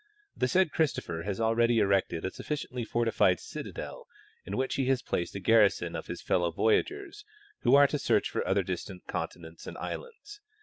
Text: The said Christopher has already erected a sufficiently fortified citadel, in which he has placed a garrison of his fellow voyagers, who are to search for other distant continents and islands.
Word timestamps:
The 0.35 0.47
said 0.47 0.71
Christopher 0.71 1.21
has 1.27 1.39
already 1.39 1.77
erected 1.77 2.25
a 2.25 2.31
sufficiently 2.31 2.83
fortified 2.83 3.39
citadel, 3.39 4.07
in 4.47 4.57
which 4.57 4.73
he 4.73 4.87
has 4.87 5.03
placed 5.03 5.35
a 5.35 5.39
garrison 5.39 5.95
of 5.95 6.07
his 6.07 6.23
fellow 6.23 6.49
voyagers, 6.49 7.23
who 7.59 7.75
are 7.75 7.85
to 7.85 7.99
search 7.99 8.27
for 8.27 8.43
other 8.47 8.63
distant 8.63 9.05
continents 9.05 9.67
and 9.67 9.77
islands. 9.77 10.41